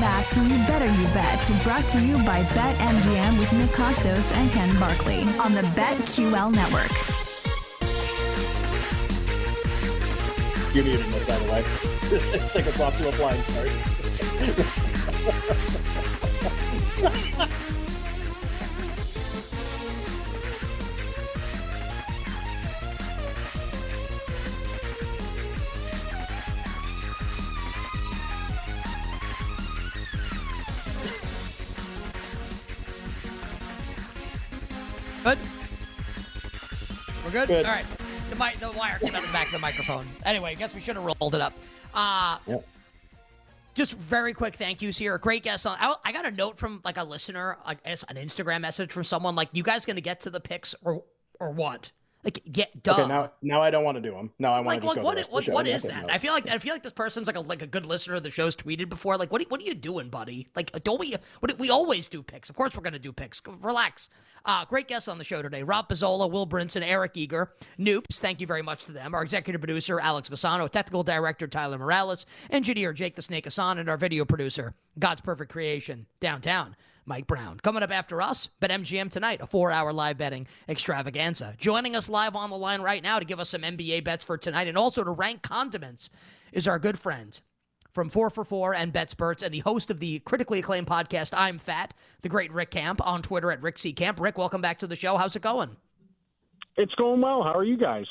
[0.00, 4.50] Back to You Better You Bet, brought to you by BetMGM with Nick Kostos and
[4.50, 6.90] Ken Barkley on the BetQL network.
[10.74, 11.62] Muted, Nick, by the way.
[12.18, 13.68] Six seconds off to a flying start.
[37.32, 37.48] We're good.
[37.48, 37.66] Good.
[37.66, 37.84] All right.
[38.30, 40.04] The mic, the wire came out the back of the microphone.
[40.24, 41.52] Anyway, I guess we should have rolled it up.
[41.94, 42.66] Uh, Yep.
[43.74, 45.16] Just very quick thank yous here.
[45.16, 45.76] Great guest on.
[45.80, 49.04] I, I got a note from like a listener, I guess an Instagram message from
[49.04, 51.04] someone like, "You guys gonna get to the picks or
[51.38, 51.92] or what?"
[52.22, 53.00] Like, get done.
[53.00, 54.30] Okay, now now I don't want to do them.
[54.38, 55.66] Now I want like, to just like go what the is, rest of what, what
[55.66, 56.10] is that?
[56.10, 58.22] I feel like I feel like this person's like a like a good listener of
[58.22, 59.16] the show's tweeted before.
[59.16, 60.48] Like, what are- what are you doing, buddy?
[60.54, 61.14] Like, don't we?
[61.40, 62.50] What we always do picks.
[62.50, 63.40] Of course, we're gonna do picks.
[63.46, 64.10] Relax.
[64.44, 68.20] Uh, great guests on the show today: Rob Pizzola, Will Brinson, Eric Eager, Noops.
[68.20, 69.14] Thank you very much to them.
[69.14, 73.88] Our executive producer Alex Vasano, technical director Tyler Morales, engineer Jake the Snake Asan, and
[73.88, 76.76] our video producer God's Perfect Creation downtown.
[77.04, 77.58] Mike Brown.
[77.60, 81.54] Coming up after us, Bet MGM tonight, a four hour live betting extravaganza.
[81.58, 84.38] Joining us live on the line right now to give us some NBA bets for
[84.38, 86.10] tonight and also to rank condiments
[86.52, 87.40] is our good friend
[87.92, 91.58] from 4 for 4 and BetSperts and the host of the critically acclaimed podcast, I'm
[91.58, 93.92] Fat, the great Rick Camp on Twitter at Rick C.
[93.92, 94.20] Camp.
[94.20, 95.16] Rick, welcome back to the show.
[95.16, 95.76] How's it going?
[96.76, 97.42] It's going well.
[97.42, 98.06] How are you guys?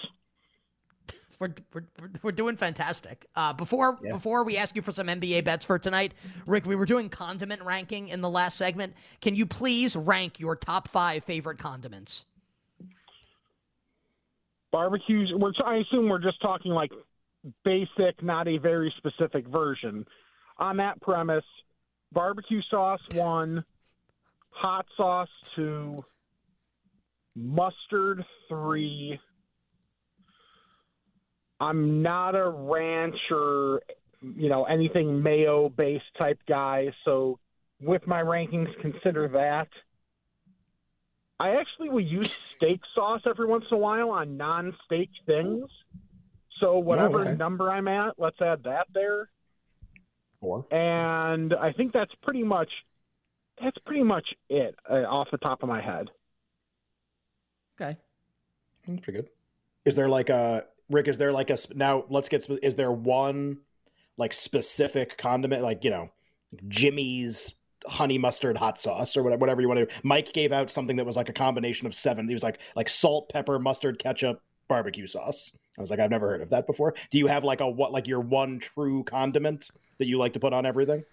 [1.39, 3.25] We're, we're, we're- we're doing fantastic.
[3.35, 6.13] Uh, before before we ask you for some NBA bets for tonight,
[6.45, 8.93] Rick, we were doing condiment ranking in the last segment.
[9.21, 12.23] Can you please rank your top five favorite condiments?
[14.71, 15.31] Barbecues.
[15.35, 16.91] We're, I assume we're just talking like
[17.63, 20.05] basic, not a very specific version.
[20.57, 21.45] On that premise,
[22.11, 23.63] barbecue sauce one,
[24.51, 25.97] hot sauce two,
[27.35, 29.17] mustard three.
[31.59, 33.81] I'm not a ranch or
[34.21, 37.39] you know anything mayo based type guy, so
[37.81, 39.67] with my rankings, consider that.
[41.39, 45.69] I actually will use steak sauce every once in a while on non-steak things.
[46.59, 47.35] So whatever okay.
[47.35, 49.29] number I'm at, let's add that there.
[50.41, 50.65] Four.
[50.71, 52.69] And I think that's pretty much
[53.61, 56.09] that's pretty much it uh, off the top of my head.
[57.79, 57.97] Okay.
[58.89, 59.29] Mm, Pretty good.
[59.85, 61.07] Is there like a Rick?
[61.07, 62.05] Is there like a now?
[62.09, 62.47] Let's get.
[62.63, 63.59] Is there one
[64.17, 66.09] like specific condiment, like you know,
[66.67, 67.53] Jimmy's
[67.85, 69.85] honey mustard hot sauce or whatever, whatever you want to?
[69.85, 69.91] do?
[70.03, 72.27] Mike gave out something that was like a combination of seven.
[72.27, 75.51] He was like like salt, pepper, mustard, ketchup, barbecue sauce.
[75.77, 76.93] I was like, I've never heard of that before.
[77.09, 80.39] Do you have like a what like your one true condiment that you like to
[80.39, 81.03] put on everything?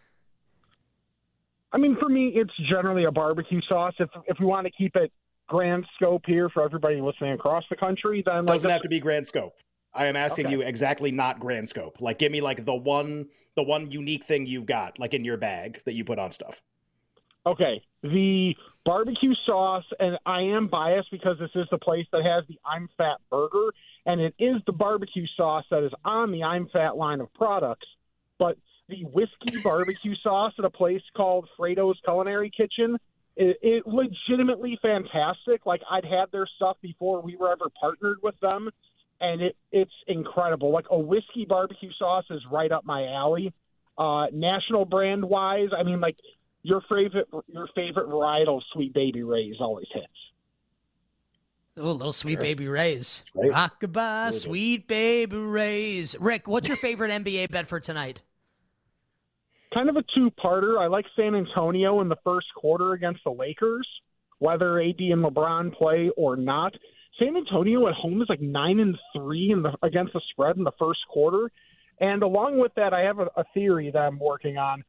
[1.72, 3.94] I mean, for me, it's generally a barbecue sauce.
[3.98, 5.12] If if we want to keep it
[5.48, 8.98] grand scope here for everybody listening across the country, then like doesn't have to be
[8.98, 9.54] grand scope.
[9.96, 10.54] I am asking Okay.
[10.54, 12.00] you exactly not grand scope.
[12.00, 15.36] Like give me like the one the one unique thing you've got like in your
[15.36, 16.60] bag that you put on stuff.
[17.46, 22.44] Okay, the barbecue sauce, and I am biased because this is the place that has
[22.48, 23.72] the I'm Fat burger,
[24.04, 27.86] and it is the barbecue sauce that is on the I'm Fat line of products.
[28.38, 28.58] But
[28.88, 32.98] the whiskey barbecue sauce at a place called Fredo's Culinary Kitchen,
[33.36, 35.66] it, it legitimately fantastic.
[35.66, 38.70] Like I'd had their stuff before we were ever partnered with them,
[39.20, 40.72] and it it's incredible.
[40.72, 43.52] Like a whiskey barbecue sauce is right up my alley.
[43.98, 46.16] Uh, national brand wise, I mean, like
[46.62, 50.06] your favorite your favorite varietal of Sweet Baby Ray's always hits.
[51.78, 52.40] Oh, little sweet Sure.
[52.42, 53.22] baby Rays.
[53.34, 53.50] Right.
[53.50, 56.16] Rockabye, Really sweet baby Rays.
[56.18, 58.22] Rick, what's your favorite NBA bet for tonight?
[59.74, 60.78] kind of a two-parter.
[60.80, 63.86] I like San Antonio in the first quarter against the Lakers,
[64.38, 66.72] whether AD and LeBron play or not.
[67.18, 70.64] San Antonio at home is like nine and three in the against the spread in
[70.64, 71.50] the first quarter,
[72.00, 74.84] and along with that, I have a, a theory that I'm working on.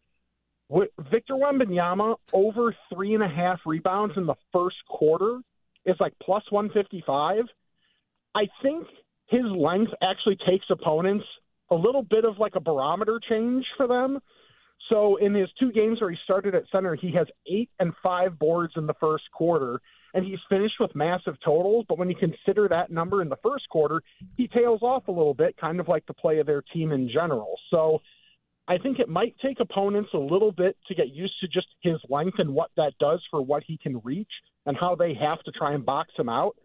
[1.12, 5.40] Victor Wembanyama over three and a half rebounds in the first quarter
[5.86, 7.46] is like plus 155.
[8.36, 8.86] I think
[9.28, 11.26] his length actually takes opponents
[11.70, 14.20] a little bit of like a barometer change for them.
[14.90, 18.40] So in his two games where he started at center, he has eight and five
[18.40, 19.82] boards in the first quarter,
[20.14, 21.86] and he's finished with massive totals.
[21.90, 24.02] But when you consider that number in the first quarter,
[24.38, 27.10] he tails off a little bit, kind of like the play of their team in
[27.10, 27.56] general.
[27.70, 28.02] So
[28.68, 31.98] I think it might take opponents a little bit to get used to just his
[32.10, 34.32] length and what that does for what he can reach
[34.66, 36.56] and how they have to try and box him out.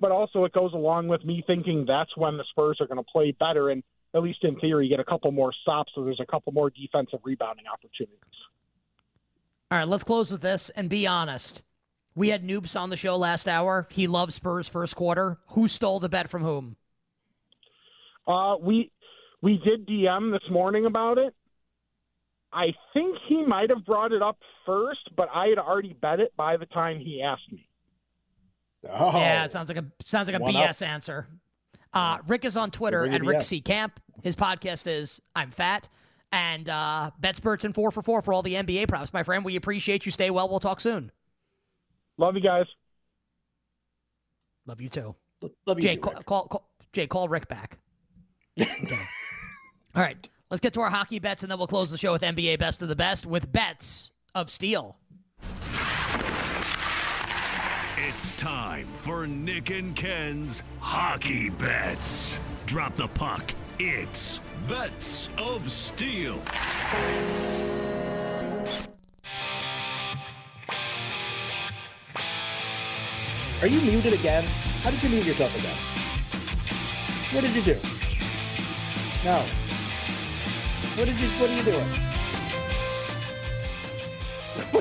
[0.00, 3.10] But also, it goes along with me thinking that's when the Spurs are going to
[3.10, 3.82] play better and,
[4.14, 7.20] at least in theory, get a couple more stops so there's a couple more defensive
[7.24, 8.18] rebounding opportunities.
[9.70, 11.62] All right, let's close with this and be honest.
[12.14, 13.88] We had Noops on the show last hour.
[13.90, 15.38] He loves Spurs first quarter.
[15.48, 16.76] Who stole the bet from whom?
[18.26, 18.92] Uh, we
[19.42, 21.34] we did DM this morning about it.
[22.52, 26.32] I think he might have brought it up first, but I had already bet it
[26.36, 27.68] by the time he asked me.
[28.88, 30.82] Oh, Yeah, it sounds like a sounds like a BS ups.
[30.82, 31.26] answer.
[31.92, 33.44] Uh, Rick is on Twitter at the Rick BS.
[33.44, 34.00] C Camp.
[34.24, 35.88] His podcast is I'm Fat.
[36.32, 39.12] And uh, BetSperts and four for four for all the NBA props.
[39.12, 40.10] My friend, we appreciate you.
[40.10, 40.48] Stay well.
[40.48, 41.12] We'll talk soon.
[42.18, 42.64] Love you guys.
[44.66, 45.14] Love you too.
[45.66, 46.26] love you Jay, too, call, Rick.
[46.26, 47.78] call, call Jay, call Rick back.
[48.60, 48.98] Okay.
[49.94, 52.22] All right, let's get to our hockey bets, and then we'll close the show with
[52.22, 54.96] NBA Best of the Best with bets of steel.
[57.96, 62.40] It's time for Nick and Ken's Hockey Bets.
[62.66, 63.52] Drop the puck.
[63.80, 66.40] It's Bets of Steel.
[73.60, 74.44] Are you muted again?
[74.84, 75.74] How did you mute yourself again?
[77.34, 77.74] What did you do?
[79.24, 79.40] No.
[80.94, 81.26] What did you?
[81.26, 81.88] What are you doing?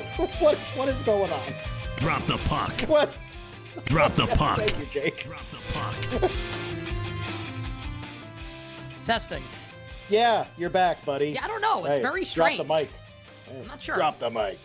[0.40, 0.56] what?
[0.56, 1.54] What is going on?
[1.98, 2.82] Drop the puck.
[2.82, 3.12] What?
[3.86, 4.60] Drop the puck.
[4.60, 5.24] Thank you, Jake.
[5.24, 6.32] Drop the puck.
[9.04, 9.44] Testing.
[10.10, 11.32] Yeah, you're back, buddy.
[11.32, 11.86] Yeah, I don't know.
[11.86, 12.58] It's Hey, very strange.
[12.58, 12.90] Drop the mic.
[13.50, 13.96] I'm not sure.
[13.96, 14.58] Drop the mic.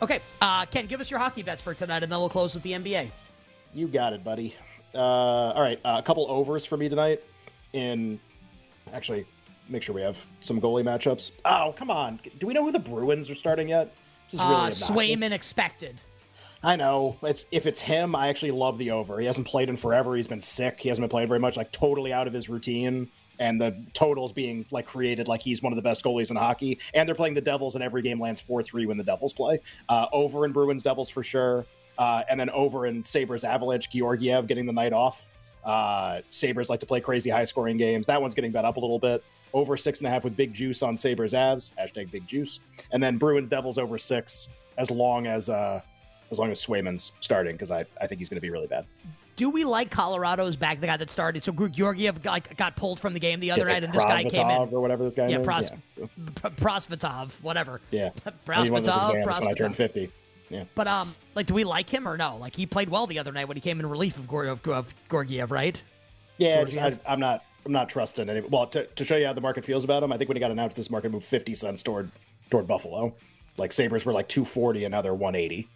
[0.00, 2.62] Okay, uh, Ken, give us your hockey bets for tonight, and then we'll close with
[2.64, 3.10] the NBA.
[3.72, 4.56] You got it, buddy.
[4.94, 7.22] Uh, all right, uh, a couple overs for me tonight.
[7.72, 8.18] In
[8.92, 9.24] actually,
[9.68, 11.32] make sure we have some goalie matchups.
[11.44, 12.18] Oh, come on!
[12.38, 13.94] Do we know who the Bruins are starting yet?
[14.24, 14.90] This is really Uh, obnoxious.
[14.90, 16.00] Swayman expected.
[16.64, 17.16] I know.
[17.22, 19.18] It's if it's him, I actually love the over.
[19.18, 20.14] He hasn't played in forever.
[20.14, 20.78] He's been sick.
[20.78, 21.56] He hasn't been playing very much.
[21.56, 23.10] Like totally out of his routine.
[23.38, 26.78] And the totals being like created like he's one of the best goalies in hockey.
[26.94, 29.60] And they're playing the Devils, and every game lands four three when the Devils play.
[29.88, 31.66] Uh, over in Bruins Devils for sure.
[31.98, 35.26] Uh, and then over in Sabres Avalanche, Georgiev getting the night off.
[35.64, 38.06] Uh, Sabres like to play crazy high scoring games.
[38.06, 39.24] That one's getting bet up a little bit.
[39.52, 41.70] Over six and a half with big juice on Sabres Avs.
[41.78, 42.60] Hashtag big juice.
[42.92, 44.48] And then Bruins Devils over six
[44.78, 45.82] as long as uh,
[46.32, 48.86] as long as Swayman's starting because I, I think he's going to be really bad.
[49.36, 51.44] Do we like Colorado's back, the guy that started?
[51.44, 54.48] So Georgiev got, got pulled from the game the other night, and this guy came
[54.48, 54.56] in.
[54.58, 55.38] Prosvetov or whatever this guy Yeah.
[55.38, 56.06] Pros- yeah.
[56.42, 57.80] Prosvetov, whatever.
[57.90, 58.10] Yeah.
[58.48, 60.10] I mean, one of those Prosvetov, when I turned 50.
[60.50, 60.64] Yeah.
[60.74, 62.36] But um, like, do we like him or no?
[62.36, 64.66] Like, he played well the other night when he came in relief of, Gor- of,
[64.68, 65.80] of Gorgiev, right?
[66.36, 67.00] Yeah, Georgiev?
[67.06, 67.44] I, I'm not.
[67.64, 68.40] I'm not trusting any.
[68.40, 70.40] Well, to, to show you how the market feels about him, I think when he
[70.40, 72.10] got announced, this market moved 50 cents toward
[72.50, 73.14] toward Buffalo.
[73.56, 75.68] Like Sabres were like 240, and now they're 180.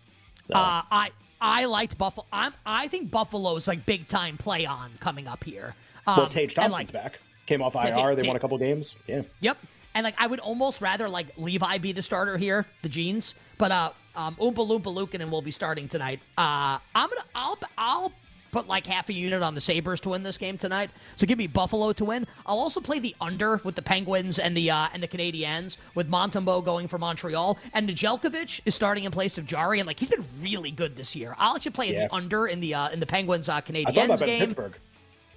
[0.52, 1.10] Uh, I
[1.40, 2.26] I liked Buffalo.
[2.32, 5.74] I'm I think Buffalo's like big time play on coming up here.
[6.06, 7.20] Um, well, Tage Thompson's like, back.
[7.46, 8.14] Came off IR.
[8.14, 8.96] They won a couple games.
[9.06, 9.22] Yeah.
[9.40, 9.58] Yep.
[9.94, 13.34] And like I would almost rather like Levi be the starter here, the jeans.
[13.58, 16.20] But uh um Oompa Loompa Luukkonen will be starting tonight.
[16.36, 18.12] Uh I'm gonna I'll I'll
[18.56, 20.88] put like half a unit on the Sabres to win this game tonight.
[21.16, 22.26] So give me Buffalo to win.
[22.46, 26.08] I'll also play the under with the Penguins and the uh and the Canadiens with
[26.08, 27.58] Montembeault going for Montreal.
[27.74, 31.14] And Nedeljkovic is starting in place of Jarry, and like he's been really good this
[31.14, 31.34] year.
[31.38, 32.06] I'll actually play Yeah.
[32.08, 34.40] the under in the uh in the Penguins uh I thought Canadiens about game.
[34.40, 34.72] Pittsburgh.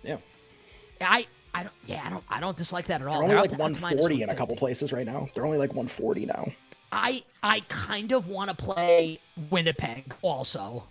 [0.02, 0.18] Yeah.
[1.02, 3.16] I I don't yeah, I don't I don't dislike that at all.
[3.16, 5.28] They're only They're like to- minus 140 in a couple places right now.
[5.36, 6.48] They're only like 140 now.
[6.94, 10.84] I I kind of want to play Winnipeg also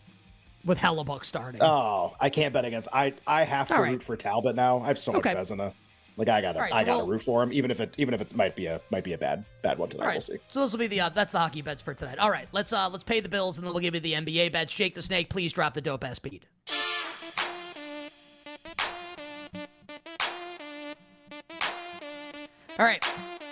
[0.65, 1.63] with Hellebuyck starting.
[1.63, 2.89] Oh, I can't bet against.
[2.93, 3.93] I I have to All right.
[3.93, 4.81] root for Talbot now.
[4.81, 5.35] I have so much Okay.
[5.35, 5.73] Vezina.
[6.17, 8.13] Like I gotta right, I so gotta we'll- root for him, even if it even
[8.13, 10.07] if it might be a might be a bad bad one tonight.
[10.07, 10.39] Right, We'll see.
[10.51, 12.19] so this will be the uh, that's the hockey bets for tonight.
[12.19, 14.51] All right, let's uh let's pay the bills and then we'll give you the NBA
[14.51, 14.75] bets.
[14.75, 16.45] Jake the Snake, please drop the dope ass beat.
[22.79, 23.05] All right,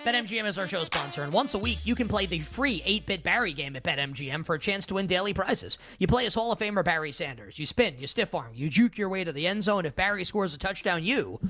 [0.07, 3.23] BetMGM is our show sponsor, and once a week you can play the free 8-bit
[3.23, 5.77] Barry game at BetMGM for a chance to win daily prizes.
[5.99, 7.59] You play as Hall of Famer Barry Sanders.
[7.59, 9.85] You spin, you stiff arm, you juke your way to the end zone.
[9.85, 11.41] If Barry scores a touchdown, you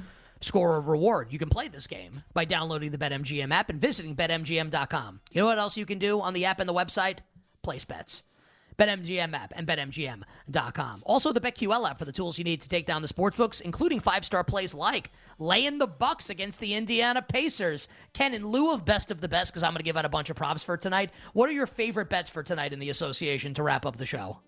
[0.41, 1.31] score a reward.
[1.31, 5.19] You can play this game by downloading the BetMGM app and visiting BetMGM.com.
[5.33, 7.19] You know what else you can do on the app and the website?
[7.61, 8.23] Place bets.
[8.77, 11.03] BetMGM app and BetMGM.com.
[11.05, 13.99] Also, the BetQL app for the tools you need to take down the sportsbooks, including
[13.99, 17.87] five-star plays like laying the Bucks against the Indiana Pacers.
[18.13, 20.09] Ken, in lieu of best of the best, because I'm going to give out a
[20.09, 23.53] bunch of props for tonight, what are your favorite bets for tonight in the association
[23.55, 24.39] to wrap up the show?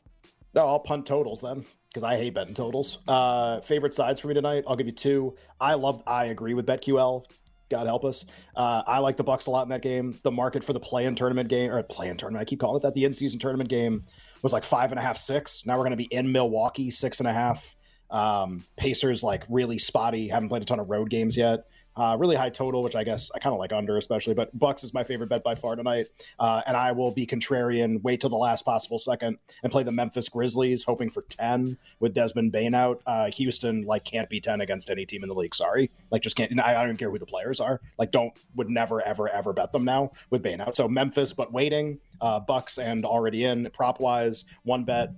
[0.55, 3.00] No, I'll punt totals then because I hate betting totals.
[3.08, 4.63] Uh, favorite sides for me tonight?
[4.67, 5.36] I'll give you two.
[5.60, 6.01] I love.
[6.08, 7.25] I agree with BetQL.
[7.69, 8.25] God help us.
[8.55, 10.17] Uh, I like the Bucks a lot in that game.
[10.24, 12.96] The market for the play-in tournament game or play-in tournament, I keep calling it that.
[12.96, 14.01] The in-season tournament game
[14.41, 15.67] was like five and a half, six.
[15.67, 17.75] Now we're going to be in Milwaukee, six and a half.
[18.12, 20.28] Um, Pacers like really spotty.
[20.28, 21.66] Haven't played a ton of road games yet.
[21.96, 24.34] Uh, really high total, which I guess I kind of like under, especially.
[24.34, 26.08] But Bucks is my favorite bet by far tonight,
[26.39, 28.01] uh, and I will be contrarian.
[28.04, 32.13] Wait till the last possible second and play the Memphis Grizzlies, hoping for ten with
[32.13, 33.01] Desmond Bane out.
[33.06, 35.54] Uh, Houston like can't be ten against any team in the league.
[35.54, 36.58] Sorry, like just can't.
[36.62, 37.82] I, I don't even care who the players are.
[37.98, 40.78] Like don't would never ever ever bet them now with Bane out.
[40.78, 42.00] So Memphis, but waiting.
[42.22, 45.10] Uh, Bucks and already in prop wise, one bet.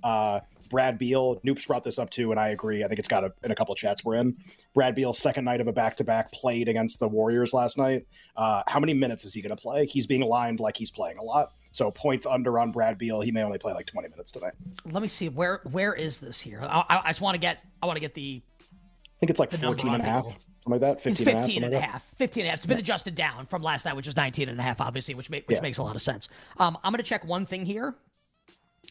[0.72, 2.82] Brad Beal, Noops brought this up too, and I agree.
[2.82, 4.34] I think it's got a, in a couple of chats we're in.
[4.72, 8.06] Brad Beal's second night of a back to back played against the Warriors last night.
[8.36, 9.84] Uh, how many minutes is he going to play?
[9.84, 11.52] He's being lined like he's playing a lot.
[11.72, 13.20] So points under on Brad Beal.
[13.20, 14.54] He may only play like 20 minutes tonight.
[14.90, 16.60] Let me see where where is this here.
[16.62, 18.42] I, I, I just want to get I want to get the.
[18.60, 20.24] I think it's like 14 and a half.
[20.24, 21.00] Something like that.
[21.02, 22.06] 15 it's 15 and, a half.
[22.16, 22.58] 15 and a half.
[22.60, 22.82] It's been yeah.
[22.82, 25.60] adjusted down from last night, which is 19 and a half, obviously, which, which yeah.
[25.60, 26.28] makes a lot of sense.
[26.56, 27.94] Um, I'm going to check one thing here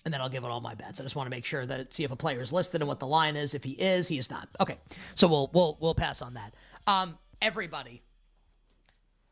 [0.06, 1.00] and then I'll give it all my bets.
[1.00, 3.00] I just want to make sure that see if a player is listed and what
[3.00, 3.54] the line is.
[3.54, 4.48] If he is, he is not.
[4.60, 4.78] Okay,
[5.16, 6.54] so we'll we'll we'll pass on that.
[6.88, 8.02] Um, everybody,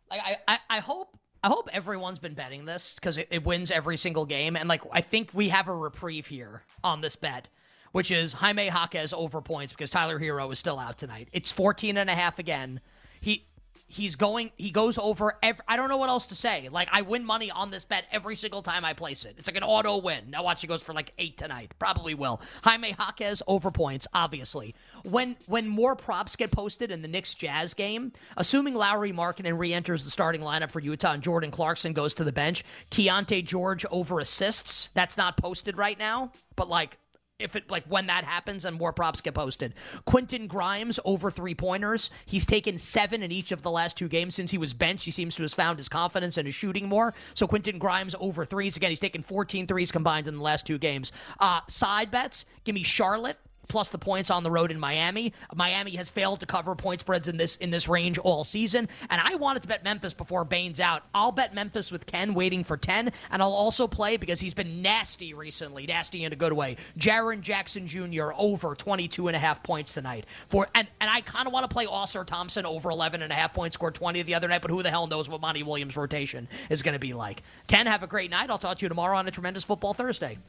[0.09, 3.71] like I I, I hope I hope everyone's been betting this because it, it wins
[3.71, 7.47] every single game, and like I think we have a reprieve here on this bet.
[7.91, 11.27] Which is Jaime Jaquez over points because Tyler Herro is still out tonight.
[11.33, 12.81] It's 14 and a half again.
[13.19, 13.45] He
[13.89, 16.69] he's going he goes over every, I don't know what else to say.
[16.71, 19.35] Like I win money on this bet every single time I place it.
[19.37, 20.29] It's like an auto win.
[20.29, 21.73] Now watch he goes for like 8 tonight.
[21.79, 22.39] Probably will.
[22.63, 24.75] Jaime Jaquez over points obviously.
[25.03, 30.03] When when more props get posted in the Knicks Jazz game, assuming Lauri Markkanen re-enters
[30.03, 34.19] the starting lineup for Utah and Jordan Clarkson goes to the bench, Keyonte George over
[34.19, 34.89] assists.
[34.93, 36.97] That's not posted right now, but like
[37.39, 39.73] if it like when that happens and more props get posted.
[40.05, 42.11] Quentin Grimes over three pointers.
[42.25, 45.05] He's taken seven in each of the last two games since he was benched.
[45.05, 47.13] He seems to have found his confidence and is shooting more.
[47.33, 48.75] So Quentin Grimes over threes.
[48.75, 51.11] Again, he's taken 14 threes combined in the last two games.
[51.39, 53.37] Uh, side bets, give me Charlotte
[53.69, 55.33] plus the points on the road in Miami.
[55.55, 59.21] Miami has failed to cover point spreads in this in this range all season, and
[59.23, 61.03] I wanted to bet Memphis before Bane's out.
[61.13, 64.81] I'll bet Memphis with Ken waiting for 10, and I'll also play because he's been
[64.81, 66.75] nasty recently, nasty in a good way.
[66.97, 68.31] Jaren Jackson Jr.
[68.35, 70.25] over 22 and a half points tonight.
[70.49, 73.35] For and and I kind of want to play Ausar Thompson over 11 and a
[73.35, 75.95] half points, scored 20 the other night, but who the hell knows what Monty Williams'
[75.95, 77.43] rotation is going to be like.
[77.67, 78.49] Ken, have a great night.
[78.49, 80.39] I'll talk to you tomorrow on a tremendous football Thursday.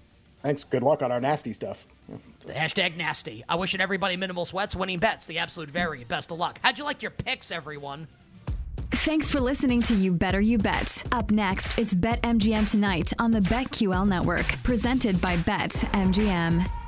[0.43, 0.65] Thanks.
[0.65, 1.87] Good luck on our nasty stuff.
[2.47, 3.45] Hashtag nasty.
[3.49, 6.59] I wishing everybody minimal sweats, winning bets, the absolute very best of luck.
[6.63, 8.09] How'd you like your picks, everyone?
[8.91, 11.05] Thanks for listening to You Better You Bet.
[11.13, 16.80] Up next, it's Bet MGM tonight on the BetQL network, presented by Bet MGM.